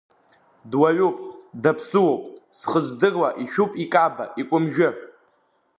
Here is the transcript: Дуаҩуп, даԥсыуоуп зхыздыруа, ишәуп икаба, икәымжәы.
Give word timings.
Дуаҩуп, 0.69 1.17
даԥсыуоуп 1.63 2.23
зхыздыруа, 2.57 3.29
ишәуп 3.43 3.71
икаба, 3.83 4.25
икәымжәы. 4.41 4.89